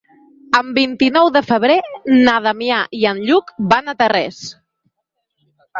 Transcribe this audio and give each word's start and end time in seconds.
El 0.59 0.71
vint-i-nou 0.77 1.29
de 1.35 1.43
febrer 1.49 1.75
na 2.23 2.39
Damià 2.47 2.81
i 3.03 3.07
en 3.13 3.21
Lluc 3.29 3.55
van 3.75 3.95
a 3.95 3.99
Tarrés. 4.03 4.45